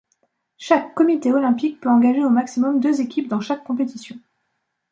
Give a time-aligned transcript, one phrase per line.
[0.57, 4.15] Chaque Comité olympique peut engager au maximum deux équipes dans chaque compétition.